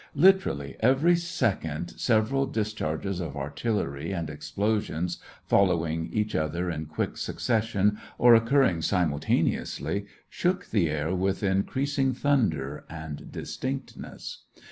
Literally, 0.15 0.77
every 0.79 1.15
second 1.15 1.89
several 1.95 2.47
dis 2.47 2.73
charges 2.73 3.19
of 3.19 3.37
artillery 3.37 4.11
and 4.11 4.31
explosions, 4.31 5.19
following 5.45 6.09
each 6.11 6.33
other 6.33 6.71
in 6.71 6.87
quick 6.87 7.17
succession 7.17 7.99
or 8.17 8.33
occurring 8.33 8.79
simultane 8.81 9.55
ously, 9.55 10.07
shook 10.27 10.65
the 10.71 10.89
air 10.89 11.13
with 11.13 11.43
increasing 11.43 12.13
thunder 12.15 12.83
and 12.89 13.31
distinctness. 13.31 14.45